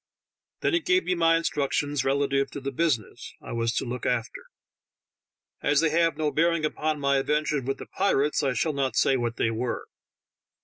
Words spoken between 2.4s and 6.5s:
to the business I was to look after: as they have no